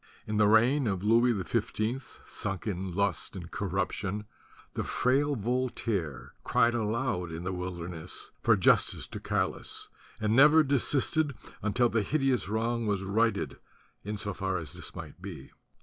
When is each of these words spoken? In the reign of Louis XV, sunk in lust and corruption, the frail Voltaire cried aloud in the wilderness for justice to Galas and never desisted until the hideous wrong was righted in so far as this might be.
In 0.25 0.37
the 0.37 0.47
reign 0.47 0.87
of 0.87 1.03
Louis 1.03 1.31
XV, 1.43 2.21
sunk 2.25 2.65
in 2.65 2.91
lust 2.95 3.35
and 3.35 3.51
corruption, 3.51 4.25
the 4.73 4.83
frail 4.83 5.35
Voltaire 5.35 6.33
cried 6.43 6.73
aloud 6.73 7.31
in 7.31 7.43
the 7.43 7.53
wilderness 7.53 8.31
for 8.41 8.57
justice 8.57 9.05
to 9.05 9.19
Galas 9.19 9.89
and 10.19 10.35
never 10.35 10.63
desisted 10.63 11.35
until 11.61 11.87
the 11.87 12.01
hideous 12.01 12.49
wrong 12.49 12.87
was 12.87 13.03
righted 13.03 13.59
in 14.03 14.17
so 14.17 14.33
far 14.33 14.57
as 14.57 14.73
this 14.73 14.95
might 14.95 15.21
be. 15.21 15.51